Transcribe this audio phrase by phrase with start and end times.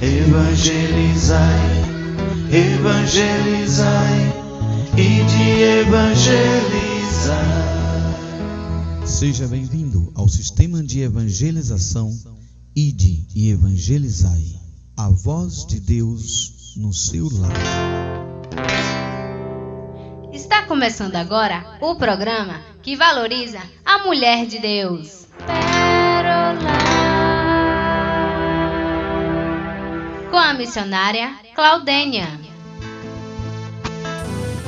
[0.00, 1.58] evangelizai,
[2.52, 4.32] evangelizai
[4.96, 7.38] e de evangelizar.
[9.04, 12.16] Seja bem-vindo ao sistema de evangelização
[12.76, 14.60] Ide e Evangelizai.
[14.96, 17.52] A voz de Deus no seu lar.
[20.32, 25.26] Está começando agora o programa que valoriza a mulher de Deus.
[30.38, 32.38] Com a missionária Claudênia.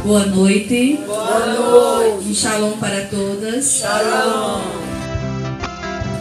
[0.03, 0.99] Boa noite.
[1.07, 2.29] Boa noite.
[2.29, 3.79] Um shalom para todas.
[3.79, 4.63] Shalom.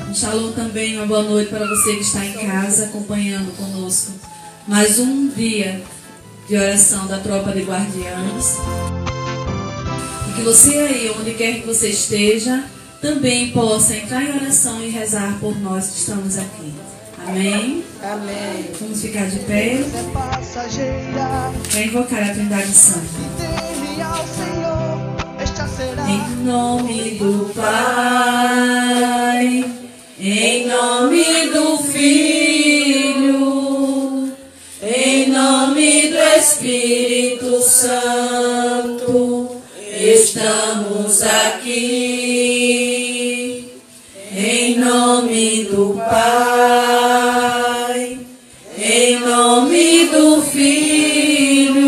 [0.08, 4.12] Um shalom também, uma boa noite para você que está em casa acompanhando conosco.
[4.68, 5.82] Mais um dia
[6.48, 8.56] de oração da tropa de guardiães.
[10.30, 12.66] E que você aí, onde quer que você esteja,
[13.02, 16.72] também possa entrar em oração e rezar por nós que estamos aqui.
[17.28, 17.84] Amém?
[18.02, 18.70] Amém.
[18.80, 19.84] Vamos ficar de pé.
[21.72, 23.06] Para invocar a Trindade Santa.
[26.08, 27.70] Em nome do Pai,
[30.20, 33.38] em nome do Filho,
[34.82, 39.52] em nome do Espírito Santo,
[40.02, 42.99] estamos aqui.
[44.90, 47.38] Nome do Pai,
[48.76, 51.86] em nome do Filho,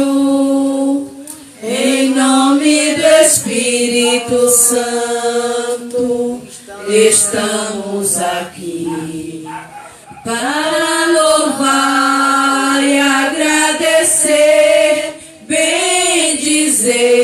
[1.63, 6.43] em nome do Espírito Santo,
[6.87, 9.47] estamos aqui
[10.23, 14.35] para louvar e agradecer,
[15.47, 17.20] bendizer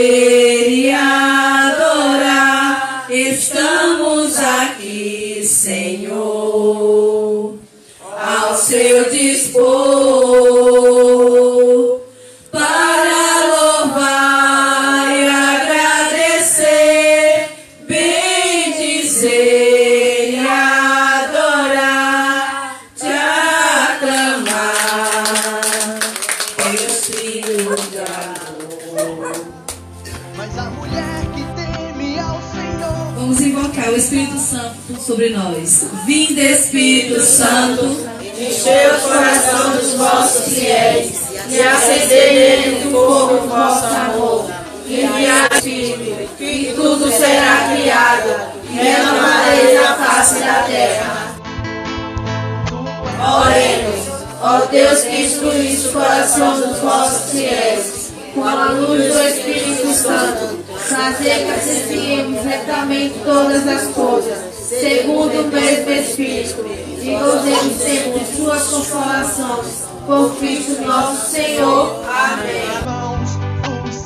[54.42, 60.60] ó Deus que instruísse o coração dos vossos fiéis, com a luz do Espírito Santo,
[60.78, 66.66] fazer que assistemos retamente todas as coisas, segundo o mesmo Espírito,
[67.02, 72.04] e gozemos sempre suas consolações, por Cristo nosso Senhor.
[72.08, 73.18] Amém.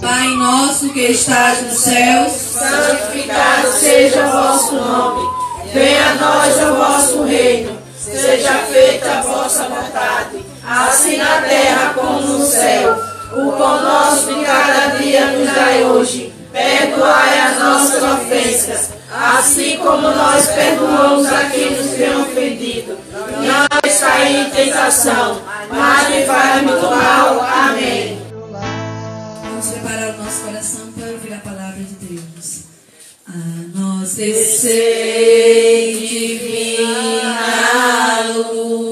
[0.01, 5.29] Pai nosso que estás nos céus, Santificado seja o vosso nome,
[5.71, 12.21] venha a nós o vosso reino, seja feita a vossa vontade, assim na terra como
[12.21, 12.97] no céu.
[13.33, 20.01] O pão nosso de cada dia nos dai hoje, perdoai as nossas ofensas, assim como
[20.01, 22.97] nós perdoamos a quem nos tem ofendido.
[23.41, 27.39] Não cair em tentação, mas livrai-me do mal.
[27.41, 28.19] Amém.
[29.43, 32.63] vamos preparar o nosso coração para ouvir a palavra de Deus.
[33.27, 33.31] A
[33.79, 37.20] nós descei divina
[38.41, 38.90] luz,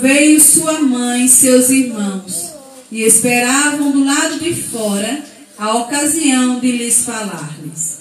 [0.00, 2.52] veio sua mãe e seus irmãos,
[2.90, 5.22] e esperavam do lado de fora
[5.58, 7.98] a ocasião de lhes falar-lhes.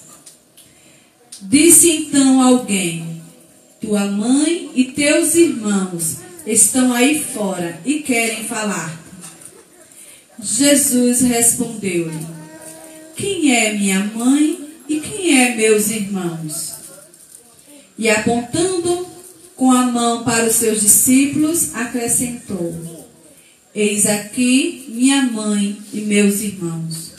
[1.42, 3.22] Disse então alguém:
[3.82, 9.08] Tua mãe e teus irmãos estão aí fora e querem falar-te.
[10.40, 12.28] Jesus respondeu-lhe:
[13.16, 16.76] Quem é minha mãe e quem é meus irmãos?
[17.98, 19.17] E apontando
[19.58, 23.10] com a mão para os seus discípulos, acrescentou:
[23.76, 27.12] Eis aqui minha mãe e meus irmãos.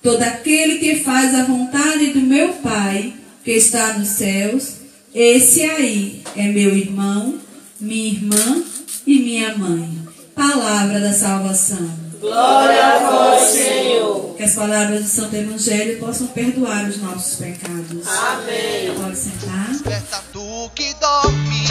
[0.00, 3.12] Todo aquele que faz a vontade do meu Pai,
[3.42, 4.74] que está nos céus,
[5.14, 7.38] esse aí é meu irmão,
[7.80, 8.64] minha irmã
[9.06, 9.88] e minha mãe.
[10.34, 12.03] Palavra da salvação.
[12.24, 14.34] Glória a vós, Senhor.
[14.34, 18.06] Que as palavras do Santo Evangelho possam perdoar os nossos pecados.
[18.08, 18.94] Amém.
[18.98, 19.68] Pode sentar.
[19.68, 21.70] Desperta tu que dormes.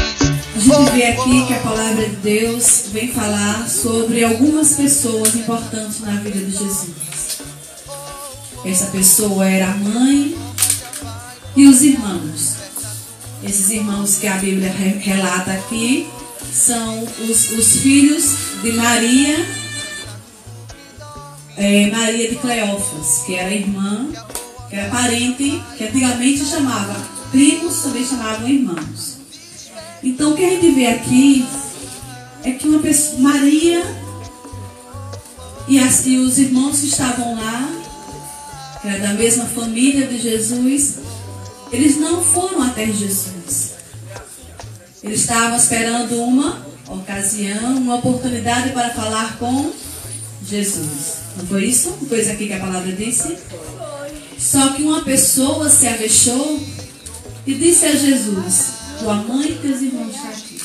[0.56, 6.02] A gente vê aqui que a palavra de Deus vem falar sobre algumas pessoas importantes
[6.02, 7.40] na vida de Jesus.
[8.64, 10.38] Essa pessoa era a mãe
[11.56, 12.54] e os irmãos.
[13.44, 16.08] Esses irmãos que a Bíblia re- relata aqui
[16.54, 18.24] são os, os filhos
[18.62, 19.63] de Maria,
[21.64, 24.08] é, Maria de Cleófas, que era irmã,
[24.70, 26.96] que era parente, que antigamente chamava
[27.32, 29.18] primos, também chamavam irmãos.
[30.04, 31.46] Então o que a gente vê aqui
[32.44, 33.82] é que uma pessoa, Maria
[35.68, 37.70] e, as- e os irmãos que estavam lá,
[38.82, 40.96] que era da mesma família de Jesus,
[41.72, 43.72] eles não foram até Jesus.
[45.02, 49.72] Eles estavam esperando uma ocasião, uma oportunidade para falar com
[50.46, 51.23] Jesus.
[51.38, 51.90] Não foi isso?
[52.02, 53.38] Não foi isso aqui que a palavra disse?
[54.38, 56.62] Só que uma pessoa se avexou
[57.46, 60.62] e disse a Jesus: Tua mãe e teus irmãos estão aqui.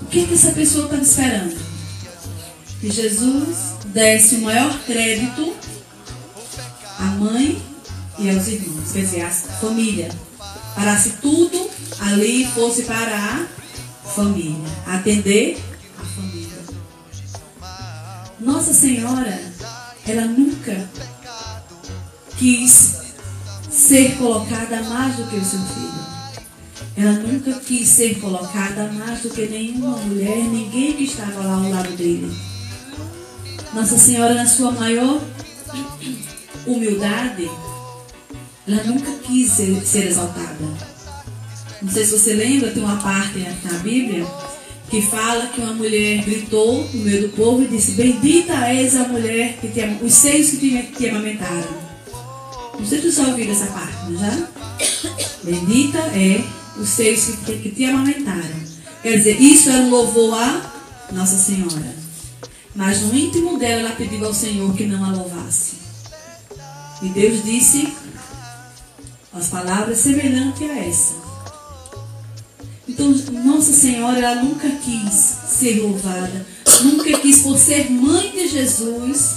[0.00, 1.56] O que, que essa pessoa estava esperando?
[2.80, 3.56] Que Jesus
[3.86, 5.54] desse o maior crédito
[6.98, 7.62] à mãe
[8.18, 10.08] e aos irmãos, quer dizer, à família.
[10.74, 13.46] Parasse tudo ali, fosse para a
[14.08, 14.56] família,
[14.86, 15.58] atender.
[18.42, 19.40] Nossa Senhora,
[20.04, 20.90] ela nunca
[22.36, 23.02] quis
[23.70, 26.02] ser colocada mais do que o seu filho.
[26.96, 31.70] Ela nunca quis ser colocada mais do que nenhuma mulher, ninguém que estava lá ao
[31.70, 32.36] lado dele.
[33.72, 35.22] Nossa Senhora, na sua maior
[36.66, 37.48] humildade,
[38.66, 40.92] ela nunca quis ser, ser exaltada.
[41.80, 44.26] Não sei se você lembra, tem uma parte na Bíblia
[44.92, 49.08] que fala que uma mulher gritou no meio do povo e disse: Bendita és a
[49.08, 51.82] mulher que te, os seios que te, te amamentaram.
[52.78, 54.48] Não sei se você já ouviu essa parte, não já?
[55.44, 56.44] Bendita é
[56.78, 58.60] os seios que te, que te amamentaram.
[59.02, 60.70] Quer dizer, isso era um louvor a
[61.10, 61.96] Nossa Senhora.
[62.74, 65.76] Mas no íntimo dela, ela pediu ao Senhor que não a louvasse.
[67.00, 67.94] E Deus disse
[69.32, 71.21] as palavras semelhantes a essa.
[72.88, 73.10] Então,
[73.44, 76.44] Nossa Senhora, ela nunca quis ser louvada,
[76.82, 79.36] nunca quis, por ser mãe de Jesus,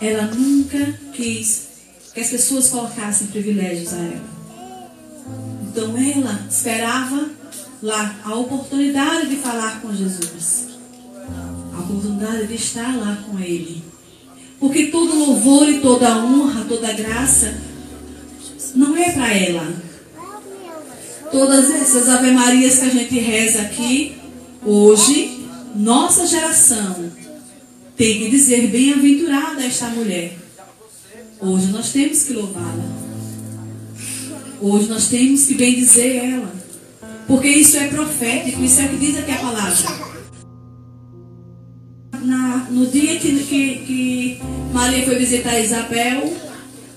[0.00, 1.68] ela nunca quis
[2.12, 4.24] que as pessoas colocassem privilégios a ela.
[5.68, 7.30] Então, ela esperava
[7.82, 10.66] lá a oportunidade de falar com Jesus,
[11.72, 13.84] a oportunidade de estar lá com Ele.
[14.58, 17.54] Porque todo louvor e toda honra, toda graça,
[18.74, 19.85] não é para ela.
[21.30, 24.16] Todas essas Ave Marias que a gente reza aqui,
[24.64, 25.40] hoje,
[25.74, 27.10] nossa geração
[27.96, 30.36] tem que dizer bem-aventurada esta mulher.
[31.40, 32.84] Hoje nós temos que louvá-la.
[34.60, 36.52] Hoje nós temos que bendizer ela.
[37.26, 40.16] Porque isso é profético, isso é o que diz aqui a palavra.
[42.22, 44.40] Na- no dia que, que, que
[44.72, 46.32] Maria foi visitar Isabel,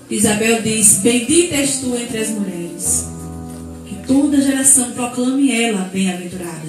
[0.08, 3.09] Isabel diz: Bendita és tu entre as mulheres.
[4.10, 6.66] Toda geração proclame ela bem-aventurada.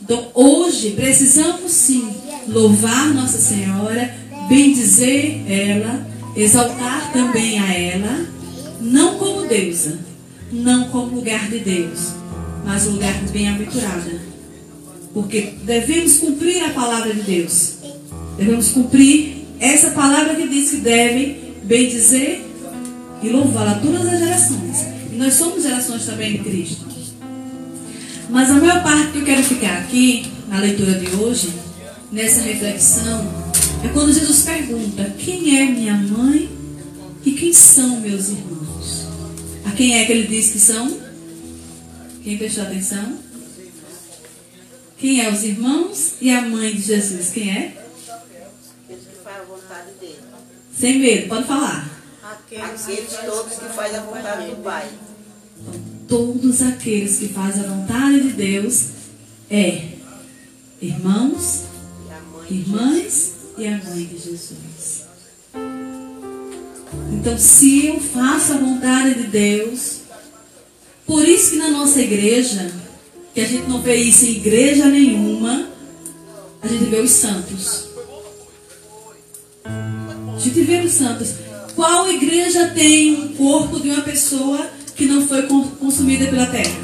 [0.00, 2.10] Então, hoje, precisamos sim
[2.48, 4.14] louvar Nossa Senhora,
[4.48, 8.26] bendizer ela, exaltar também a ela,
[8.80, 9.98] não como deusa,
[10.50, 12.14] não como lugar de Deus,
[12.64, 14.18] mas o lugar de bem-aventurada.
[15.12, 17.74] Porque devemos cumprir a palavra de Deus.
[18.38, 22.40] Devemos cumprir essa palavra que diz que deve bendizer
[23.22, 24.95] e louvar a todas as gerações.
[25.16, 26.86] Nós somos gerações também de Cristo.
[28.28, 31.52] Mas a maior parte que eu quero ficar aqui, na leitura de hoje,
[32.12, 33.46] nessa reflexão,
[33.82, 36.48] é quando Jesus pergunta: quem é minha mãe
[37.24, 39.06] e quem são meus irmãos?
[39.64, 41.00] A quem é que ele diz que são?
[42.22, 43.18] Quem prestou atenção?
[44.98, 47.30] Quem é os irmãos e a mãe de Jesus?
[47.30, 47.76] Quem é?
[50.76, 51.95] Sem medo, pode falar.
[52.46, 54.88] Aqueles todos que fazem a vontade do Pai.
[56.06, 58.84] Todos aqueles que fazem a vontade de Deus
[59.50, 59.96] é
[60.80, 61.64] irmãos,
[62.48, 65.06] irmãs e a mãe de Jesus.
[67.12, 70.02] Então, se eu faço a vontade de Deus,
[71.04, 72.72] por isso que na nossa igreja,
[73.34, 75.68] que a gente não vê isso em igreja nenhuma,
[76.62, 77.86] a gente vê os santos.
[79.64, 81.34] A gente vê os santos.
[81.76, 84.66] Qual igreja tem um corpo de uma pessoa
[84.96, 86.74] que não foi con- consumida pela terra?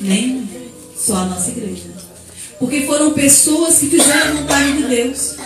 [0.00, 0.48] Nenhuma.
[0.96, 1.84] Só a nossa igreja.
[2.58, 5.36] Porque foram pessoas que fizeram a vontade de Deus.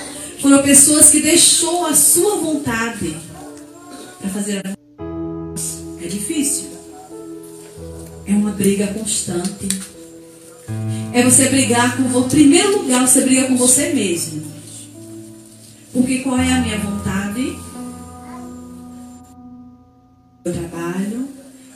[0.41, 3.15] Foram pessoas que deixou a sua vontade
[4.21, 4.75] para fazer a
[6.03, 6.65] É difícil.
[8.27, 9.69] É uma briga constante.
[11.13, 12.25] É você brigar com você.
[12.27, 14.43] Em primeiro lugar, você briga com você mesmo.
[15.93, 17.57] Porque qual é a minha vontade?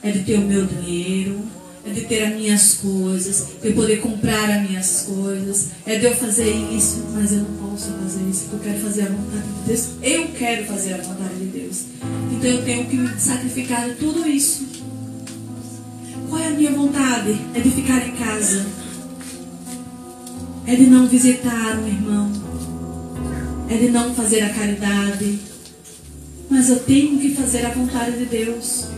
[0.08, 1.38] É de ter o meu dinheiro,
[1.84, 6.16] é de ter as minhas coisas, de poder comprar as minhas coisas, é de eu
[6.16, 9.66] fazer isso, mas eu não posso fazer isso, porque eu quero fazer a vontade de
[9.66, 9.88] Deus.
[10.02, 11.84] Eu quero fazer a vontade de Deus.
[12.32, 14.66] Então eu tenho que me sacrificar de tudo isso.
[16.28, 17.38] Qual é a minha vontade?
[17.54, 18.66] É de ficar em casa.
[20.66, 22.32] É de não visitar um irmão.
[23.68, 25.38] É de não fazer a caridade.
[26.50, 28.97] Mas eu tenho que fazer a vontade de Deus.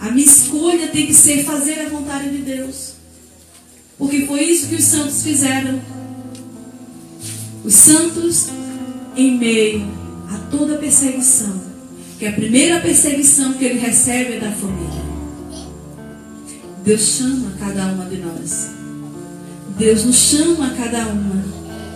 [0.00, 2.94] A minha escolha tem que ser fazer a vontade de Deus.
[3.98, 5.78] Porque foi isso que os santos fizeram.
[7.62, 8.48] Os santos,
[9.14, 9.86] em meio
[10.30, 11.60] a toda perseguição,
[12.18, 15.10] que a primeira perseguição que ele recebe é da família.
[16.82, 18.70] Deus chama cada uma de nós.
[19.76, 21.44] Deus nos chama a cada uma.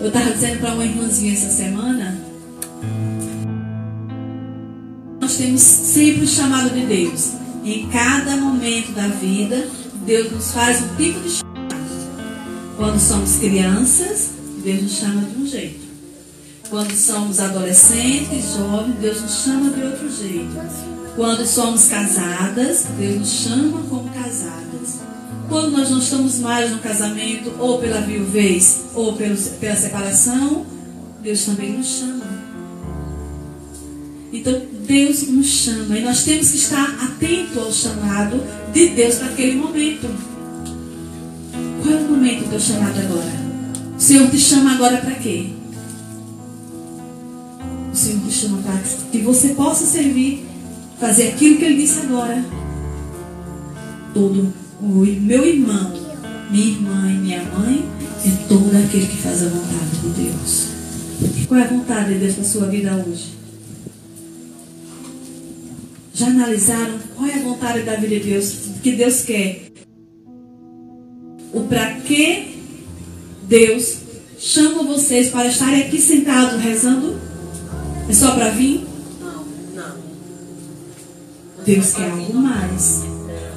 [0.00, 2.18] Eu estava dizendo para uma irmãzinha essa semana.
[5.20, 7.43] Nós temos sempre o chamado de Deus.
[7.64, 9.66] Em cada momento da vida,
[10.04, 12.74] Deus nos faz um tipo de chamado.
[12.76, 15.80] Quando somos crianças, Deus nos chama de um jeito.
[16.68, 20.54] Quando somos adolescentes, jovens, Deus nos chama de outro jeito.
[21.16, 25.00] Quando somos casadas, Deus nos chama como casadas.
[25.48, 29.36] Quando nós não estamos mais no casamento, ou pela viuvez, ou pela
[29.76, 30.66] separação,
[31.22, 32.23] Deus também nos chama.
[34.46, 38.38] Então, Deus nos chama e nós temos que estar atento ao chamado
[38.74, 40.06] de Deus naquele momento.
[41.82, 43.32] Qual é o momento do teu chamado agora?
[43.96, 45.46] O Senhor te chama agora para quê?
[47.90, 48.78] O Senhor te chama para
[49.10, 50.44] que você possa servir,
[51.00, 52.44] fazer aquilo que Ele disse agora.
[54.12, 55.90] Todo o meu irmão,
[56.50, 57.82] minha irmã e minha mãe
[58.26, 60.66] é todo aquele que faz a vontade de Deus.
[61.48, 63.43] Qual é a vontade de Deus para a sua vida hoje?
[66.14, 68.54] Já analisaram qual é a vontade da vida de Deus?
[68.76, 69.62] O que Deus quer?
[71.52, 72.56] O para que
[73.48, 73.96] Deus
[74.38, 77.18] chama vocês para estarem aqui sentados rezando?
[78.08, 78.86] É só para vir?
[79.20, 79.44] Não,
[79.74, 79.96] não.
[81.66, 83.02] Deus quer algo mais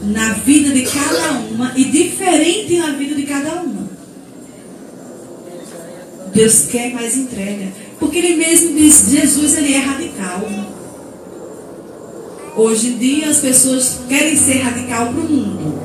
[0.01, 3.87] na vida de cada uma e diferente na vida de cada uma.
[6.33, 10.76] Deus quer mais entrega, porque Ele mesmo diz: Jesus ele é radical.
[12.57, 15.79] Hoje em dia as pessoas querem ser radical para o mundo.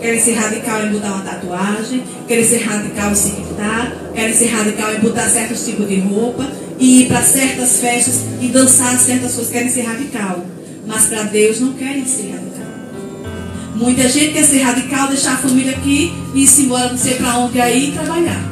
[0.00, 4.46] Querem ser radical em botar uma tatuagem, querem ser radical em se pintar, querem ser
[4.46, 9.34] radical em botar certos tipos de roupa e ir para certas festas e dançar certas
[9.34, 10.46] coisas, querem ser radical.
[10.86, 12.64] Mas para Deus não querem ser radical.
[13.74, 17.36] Muita gente quer ser radical, deixar a família aqui e ir-se embora não sei para
[17.40, 18.42] onde aí e trabalhar.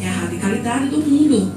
[0.00, 1.52] É a radicalidade do mundo.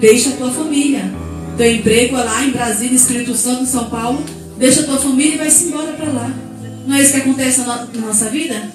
[0.00, 1.25] Deixa a tua família.
[1.56, 4.22] Teu emprego é lá em Brasília, Espírito Santo, em São Paulo.
[4.58, 6.30] Deixa tua família e vai-se embora para lá.
[6.86, 8.70] Não é isso que acontece na nossa vida?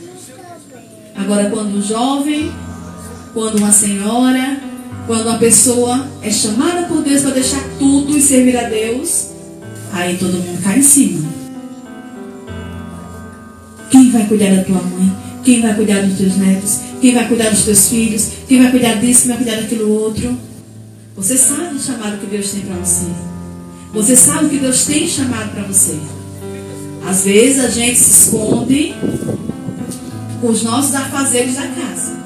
[1.16, 2.52] Agora, quando um jovem,
[3.34, 4.60] quando uma senhora,
[5.06, 9.28] quando uma pessoa é chamada por Deus para deixar tudo e servir a Deus,
[9.94, 11.30] aí todo mundo cai em cima.
[13.92, 15.12] Quem vai cuidar da tua mãe?
[15.44, 16.80] Quem vai cuidar dos teus netos?
[17.00, 18.30] Quem vai cuidar dos teus filhos?
[18.48, 19.22] Quem vai cuidar disso?
[19.22, 20.51] Quem vai cuidar daquilo outro?
[21.22, 23.06] Você sabe o chamado que Deus tem para você.
[23.94, 26.00] Você sabe o que Deus tem chamado para você.
[27.08, 28.96] Às vezes a gente se esconde
[30.42, 32.18] com os nossos afazeres da casa.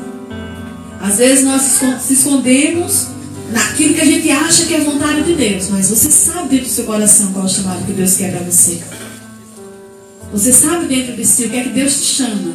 [1.02, 1.62] Às vezes nós
[2.04, 3.08] se escondemos
[3.52, 6.72] naquilo que a gente acha que é vontade de Deus, mas você sabe dentro do
[6.72, 8.80] seu coração qual é o chamado que Deus quer para você.
[10.32, 12.54] Você sabe dentro de si o que é que Deus te chama.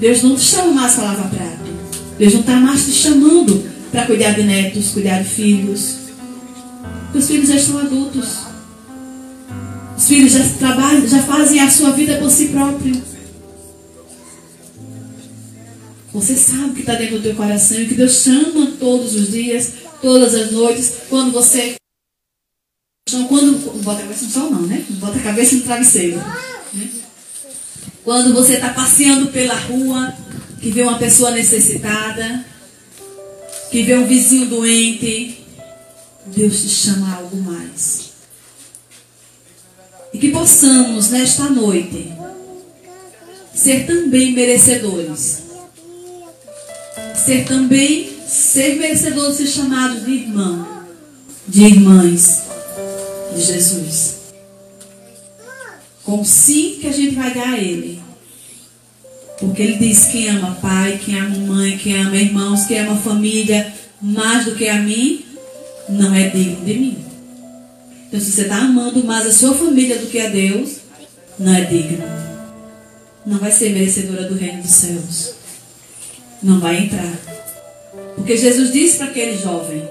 [0.00, 1.74] Deus não te chama mais para lavar prato.
[2.18, 5.98] Deus não está mais te chamando para cuidar de netos, cuidar de filhos.
[7.14, 8.38] Os filhos já estão adultos.
[9.96, 13.00] Os filhos já trabalham, já fazem a sua vida por si próprio.
[16.12, 19.30] Você sabe o que está dentro do teu coração e que Deus chama todos os
[19.30, 21.76] dias, todas as noites, quando você.
[23.28, 23.80] Quando.
[23.84, 24.84] Bota a cabeça no sol, não, né?
[24.90, 26.16] Bota a cabeça no travesseiro.
[26.16, 26.88] Né?
[28.02, 30.12] Quando você está passeando pela rua,
[30.60, 32.44] que vê uma pessoa necessitada,
[33.74, 35.44] que vê um vizinho doente,
[36.26, 38.12] Deus te chama a algo mais.
[40.12, 42.12] E que possamos, nesta noite,
[43.52, 45.42] ser também merecedores
[47.24, 48.96] ser também, ser de
[49.34, 50.84] ser chamado de irmão,
[51.48, 52.42] de irmãs
[53.34, 54.16] de Jesus.
[56.04, 58.00] Com o sim que a gente vai dar a Ele.
[59.40, 61.33] Porque Ele diz: quem ama pai, quem ama
[61.76, 65.24] quem ama irmãos, quem ama família, mais do que a mim,
[65.88, 66.98] não é digno de mim.
[68.08, 70.76] Então, se você está amando mais a sua família do que a Deus,
[71.38, 72.04] não é digno.
[73.26, 75.34] Não vai ser merecedora do reino dos céus
[76.44, 77.18] não vai entrar.
[78.14, 79.82] Porque Jesus disse para aquele jovem,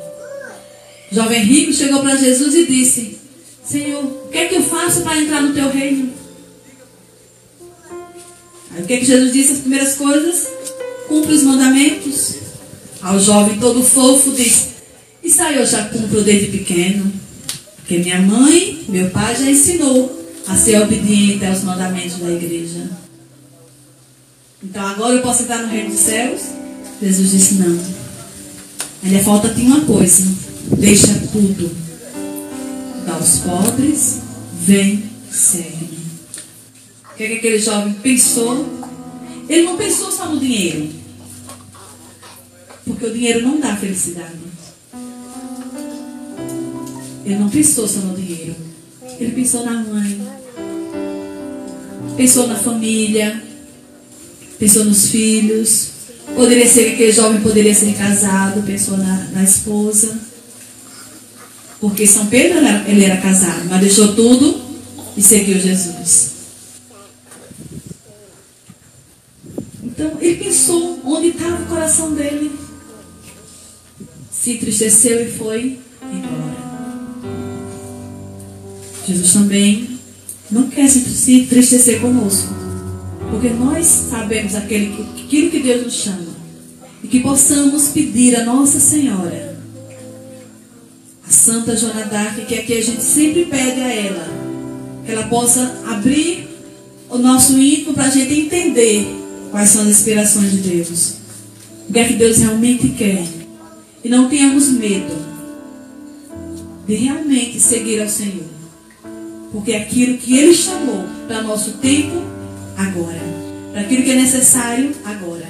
[1.11, 3.17] jovem rico chegou para Jesus e disse:
[3.65, 6.13] Senhor, o que é que eu faço para entrar no teu reino?
[8.71, 9.53] Aí o que é que Jesus disse?
[9.53, 10.47] As primeiras coisas,
[11.13, 12.35] cumpre os mandamentos.
[13.01, 14.69] Ao jovem todo fofo disse:
[15.23, 17.11] Isso aí eu já cumpro desde pequeno.
[17.77, 22.89] Porque minha mãe, meu pai já ensinou a ser obediente aos mandamentos da igreja.
[24.63, 26.41] Então agora eu posso entrar no reino dos céus?
[27.01, 27.79] Jesus disse: Não.
[29.03, 30.23] Ainda falta-te uma coisa.
[30.79, 31.69] Deixa tudo.
[33.05, 34.21] Dá aos pobres,
[34.61, 35.99] vem, segue-me.
[37.11, 38.65] O que, é que aquele jovem pensou?
[39.49, 41.02] Ele não pensou só no dinheiro.
[42.85, 44.39] Porque o dinheiro não dá felicidade.
[47.25, 48.55] Ele não pensou só no dinheiro.
[49.19, 50.21] Ele pensou na mãe.
[52.17, 53.41] Pensou na família
[54.63, 55.89] pensou nos filhos.
[56.35, 60.17] Poderia ser que aquele jovem poderia ser casado, pensou na, na esposa.
[61.81, 64.61] Porque São Pedro ele era casado, mas deixou tudo
[65.17, 66.31] e seguiu Jesus.
[69.83, 72.62] Então ele pensou onde estava o coração dele.
[74.43, 76.53] Se entristeceu e foi embora.
[79.07, 79.87] Jesus também
[80.51, 82.53] não quer se entristecer conosco.
[83.31, 86.33] Porque nós sabemos aquele, aquilo que Deus nos chama.
[87.01, 89.57] E que possamos pedir a Nossa Senhora,
[91.25, 94.27] a Santa Joana d'Arc, que aqui a gente sempre pede a ela,
[95.05, 96.49] que ela possa abrir
[97.09, 99.07] o nosso íntimo para a gente entender
[99.51, 101.13] quais são as inspirações de Deus.
[101.87, 103.42] O que é que Deus realmente quer.
[104.03, 105.15] E não tenhamos medo
[106.85, 108.43] de realmente seguir ao Senhor.
[109.51, 112.21] Porque é aquilo que Ele chamou para nosso tempo
[112.75, 113.21] agora.
[113.71, 115.47] Para aquilo que é necessário agora.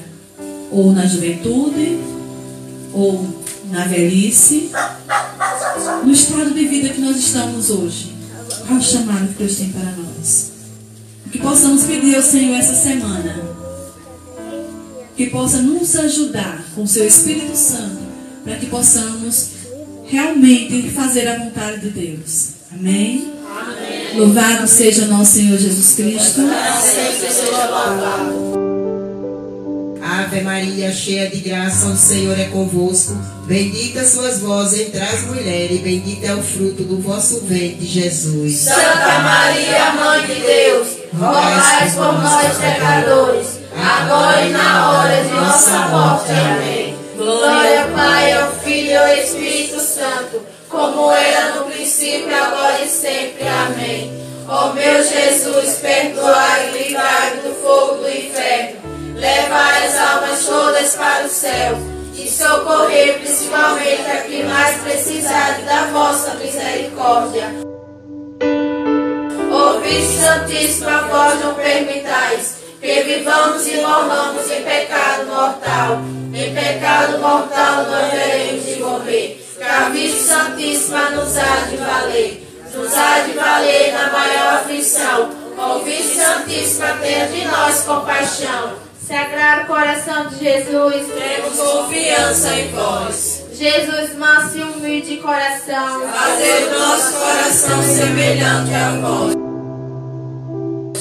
[0.71, 1.99] Ou na juventude,
[2.93, 3.27] ou
[3.71, 4.69] na velhice,
[6.03, 8.13] no estado de vida que nós estamos hoje.
[8.67, 10.51] Qual o chamado que Deus tem para nós?
[11.31, 13.35] Que possamos pedir ao Senhor essa semana.
[15.17, 18.02] Que possa nos ajudar com o seu Espírito Santo.
[18.43, 19.49] Para que possamos
[20.05, 22.49] realmente fazer a vontade de Deus.
[22.71, 23.31] Amém?
[24.15, 26.41] Louvado seja nosso Senhor Jesus Cristo.
[30.01, 33.15] Ave Maria, cheia de graça, o Senhor é convosco.
[33.47, 38.57] Bendita sois vós entre as mulheres, e bendito é o fruto do vosso ventre, Jesus.
[38.57, 45.87] Santa Maria, Mãe de Deus, rogai por nós, pecadores, agora e na hora de nossa
[45.87, 46.31] morte.
[46.31, 46.82] Amém.
[47.15, 52.87] Glória ao Pai, ao Filho e ao Espírito Santo como era no princípio, agora e
[52.87, 53.47] sempre.
[53.47, 54.11] Amém.
[54.49, 58.81] Ó meu Jesus, perdoai e livrai do fogo do inferno.
[59.15, 61.77] Levai as almas todas para o céu
[62.15, 67.51] e socorrer principalmente a que mais precisar da vossa misericórdia.
[69.51, 76.01] Ouvi, Santíssima, vós não permitais que vivamos e morramos em pecado mortal.
[76.33, 82.45] Em pecado mortal nós veremos de morrer que a Virgem Santíssima nos há de valer,
[82.73, 88.73] nos há de valer na maior aflição, Ouvi, Santíssima, tenha de nós compaixão.
[89.07, 93.45] Sagrado coração de Jesus, Temos confiança em vós.
[93.53, 99.52] Jesus manso e humilde de coração, Fazer o nosso coração semelhante a vós.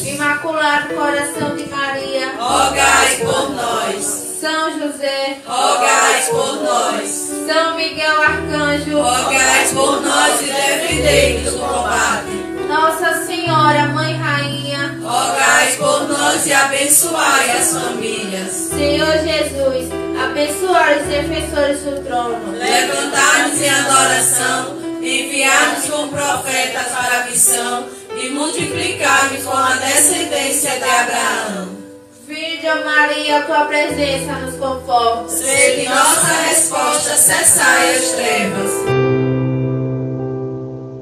[0.04, 4.04] Imaculado coração de Maria, Rogai por nós.
[4.40, 7.08] São José, Rogai por nós.
[7.46, 12.52] São Miguel Arcanjo, Rogai por nós e defendei-nos do combate.
[12.68, 18.50] Nossa Senhora, Mãe Rainha, Rogai por nós e abençoai as famílias.
[18.50, 19.88] Senhor Jesus,
[20.20, 22.58] abençoai os defensores do trono.
[22.58, 30.84] Levantai-nos em adoração, enviai-nos como profetas para a missão e multiplicai-nos com a descendência de
[30.84, 31.68] Abraão.
[32.26, 35.28] Virgem Maria, tua presença nos conforta.
[35.28, 38.70] Sede nossa resposta, cessai as trevas.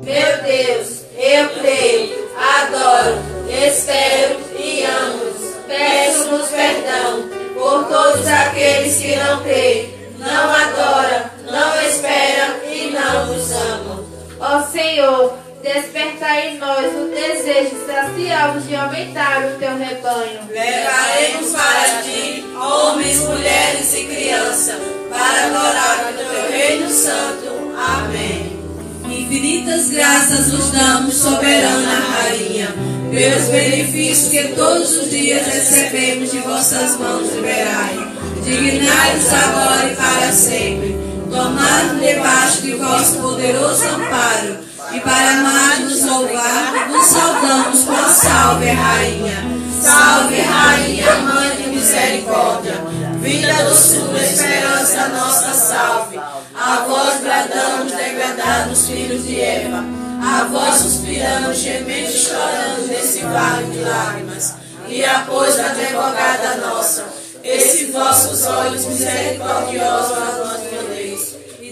[0.03, 3.19] Meu Deus, eu creio, adoro,
[3.67, 5.31] espero e amo.
[5.69, 13.53] Peço-nos perdão por todos aqueles que não creem, não adoram, não esperam e não nos
[13.53, 14.05] amam.
[14.41, 15.35] Ó Senhor,
[15.73, 20.41] despertai em nós o desejo sacial de aumentar o teu rebanho.
[20.51, 27.73] Levaremos para ti homens, mulheres e crianças, para adorar o teu reino santo.
[27.77, 28.59] Amém.
[29.05, 32.75] Infinitas graças nos damos, soberana Rainha,
[33.11, 37.97] pelos benefícios que todos os dias recebemos de vossas mãos liberai.
[38.45, 40.99] Dignai-nos agora e para sempre.
[41.31, 48.67] Tomar-nos debaixo de vosso poderoso amparo e para amar-nos louvar, vos saudamos com a salve,
[48.67, 49.61] Rainha.
[49.81, 52.75] Salve, Rainha, Mãe de misericórdia,
[53.21, 56.19] vinda do sul, esperança nossa, salve.
[56.19, 59.85] A vós bradamos, degradados filhos de Eva,
[60.23, 64.55] a vós suspiramos, gemendo e chorando nesse vale de lágrimas.
[64.89, 67.07] E após a advogada nossa,
[67.43, 70.50] esses vossos olhos misericordiosos.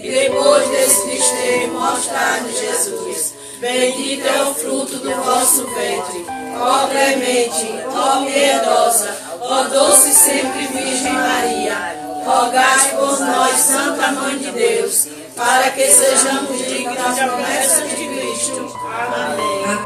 [0.09, 3.35] E depois desse desterro, mostrai-nos Jesus.
[3.61, 6.25] Bendito é o fruto do vosso ventre.
[6.59, 11.95] Ó clemente, ó piedosa, ó doce sempre Virgem Maria,
[12.25, 18.73] rogai por nós, Santa Mãe de Deus, para que sejamos dignos das promessas de Cristo.
[19.15, 19.79] Amém.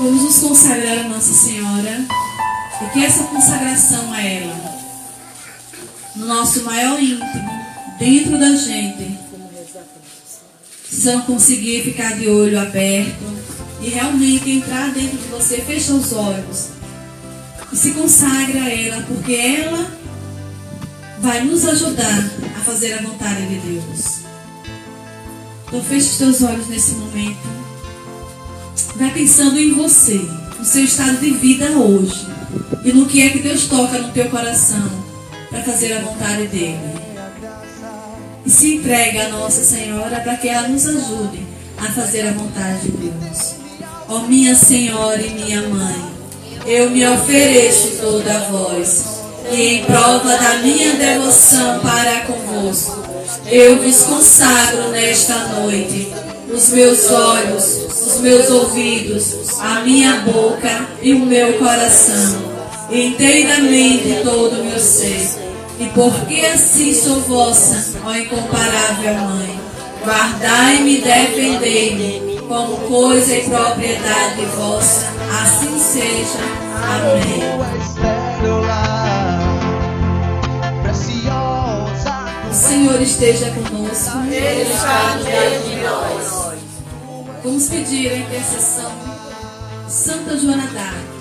[0.00, 2.06] Vamos nos consagrar a Nossa Senhora
[2.82, 4.75] e que essa consagração a ela,
[6.16, 7.50] no nosso maior íntimo,
[7.98, 9.18] dentro da gente,
[10.82, 13.24] precisamos conseguir ficar de olho aberto
[13.80, 16.68] e realmente entrar dentro de você, fecha os olhos
[17.72, 19.90] e se consagra a ela, porque ela
[21.20, 24.20] vai nos ajudar a fazer a vontade de Deus.
[25.66, 27.56] Então feche os teus olhos nesse momento.
[28.94, 30.26] Vai pensando em você,
[30.58, 32.26] no seu estado de vida hoje
[32.84, 35.05] e no que é que Deus toca no teu coração
[35.56, 36.78] para fazer a vontade dele.
[38.44, 41.46] E se entrega a Nossa Senhora para que ela nos ajude
[41.78, 43.54] a fazer a vontade de Deus.
[44.08, 46.04] Ó minha Senhora e minha Mãe,
[46.66, 49.04] eu me ofereço toda a vós
[49.50, 53.04] e em prova da minha devoção para convosco,
[53.46, 56.12] eu vos consagro nesta noite
[56.52, 57.64] os meus olhos,
[58.06, 62.55] os meus ouvidos, a minha boca e o meu coração,
[62.90, 65.46] inteiramente todo o meu ser.
[65.78, 69.60] E porque assim sou vossa, ó incomparável Mãe,
[70.04, 75.06] guardai-me e defendei-me como coisa e propriedade vossa,
[75.42, 76.38] assim seja.
[76.72, 77.56] Amém.
[82.48, 84.18] O Senhor esteja conosco.
[84.30, 86.54] Ele está no meio de nós.
[87.44, 88.92] Vamos pedir a intercessão
[89.86, 91.15] de Santa Joana d'Arc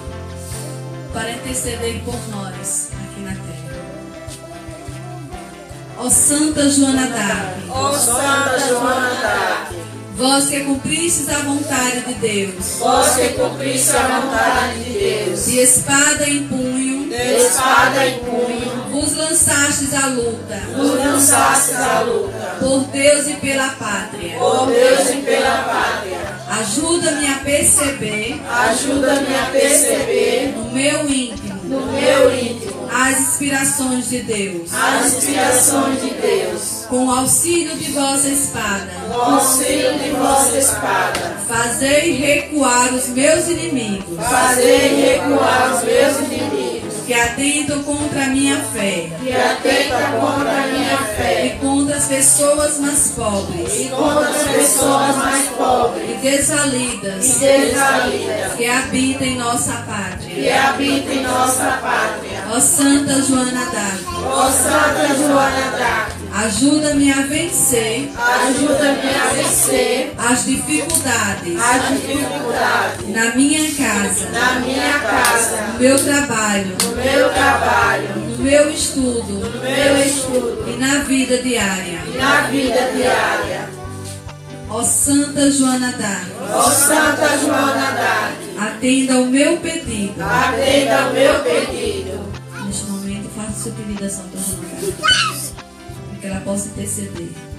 [1.16, 3.66] para interceder por nós aqui na terra.
[5.98, 9.76] Ó Santa Joana d'Arc, Ó Santa Joana d'Arc,
[10.18, 15.60] vós que cumpristes a vontade de Deus, vós que cumpriste a vontade de Deus, de
[15.60, 22.58] espada em punho, de espada em punho, vos lançastes à luta, nos lançastes à luta,
[22.60, 24.38] por Deus e pela pátria.
[24.38, 26.35] por Deus e pela pátria.
[26.48, 34.22] Ajuda-me a perceber Ajuda-me a perceber no meu íntimo no meu íntimo as inspirações de
[34.22, 38.88] Deus, as inspirações de Deus, com o auxílio de vossa espada.
[39.10, 41.36] com o auxílio de vossa espada.
[41.46, 46.35] Fazei recuar os meus inimigos, Fazei recuar os meus inimigos,
[47.06, 49.10] que atentam contra a minha fé.
[49.22, 51.46] Que atenta contra a minha fé.
[51.46, 53.80] E contra as pessoas mais pobres.
[53.80, 56.10] E contra as pessoas mais pobres.
[56.10, 60.64] E desvalidas e desvalidas que habitam em nossa que pátria.
[60.64, 62.44] habitam em nossa pátria.
[62.52, 70.46] Ó Santa Joana d'Arc, Ó Santa Joana d'Arc, ajuda-me a vencer ajuda-me a vencer as
[70.46, 78.16] dificuldades as dificuldades na minha casa, na minha casa, no meu trabalho, no meu trabalho,
[78.16, 82.00] no meu estudo no meu estudo e na vida diária.
[82.14, 83.70] e na vida diária.
[84.70, 90.22] Ó Santa Joana d'Arc, Ó Santa Joana d'Arc, atenda ao meu pedido.
[90.22, 92.20] atenda ao meu pedido.
[92.66, 95.45] Neste momento, faça o seu pedido a Santa Joana d'Arc,
[96.26, 97.55] que ela possa interceder.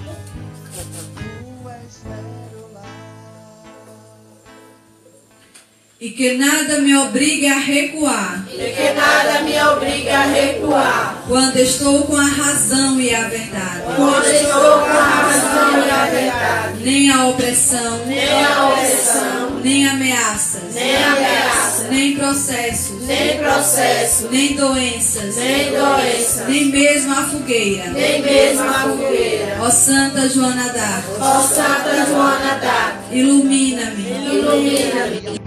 [5.99, 8.45] E que nada me obrigue a recuar.
[8.53, 11.23] E que nada me obrigue a recuar.
[11.27, 16.05] quando estou com a razão e a verdade, Quando estou com a razão e a
[16.05, 24.27] verdade, nem a opressão, nem a opressão, nem ameaças, nem ameaça, nem processos, nem processo,
[24.29, 27.89] nem doenças, nem doença, nem mesmo a fogueira.
[27.89, 29.57] nem mesmo a fogueira.
[29.61, 35.46] Ó Santa Joana d'Arc, Ó Santa Joana d'Arc, ilumina-me, ilumina-me,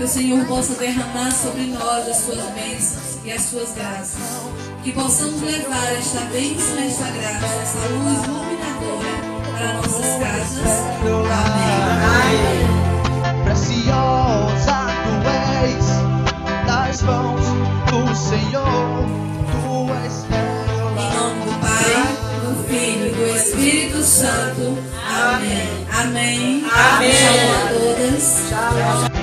[0.00, 4.18] Que o Senhor possa derramar sobre nós as suas bênçãos e as suas graças.
[4.82, 9.12] Que possamos levar esta bênção, esta graça, essa luz iluminadora
[9.52, 10.72] para nossas casas.
[11.44, 12.64] Amém.
[13.44, 15.12] Preciosa tu
[15.68, 15.84] és
[16.66, 17.44] nas mãos
[17.90, 19.04] do Senhor,
[19.52, 20.24] tu és
[20.96, 21.92] Em nome do Pai,
[22.46, 24.78] do Filho e do Espírito Santo.
[25.06, 25.68] Amém.
[25.92, 26.64] Amém.
[26.72, 27.12] Amém.
[27.12, 29.19] Shalom a todas.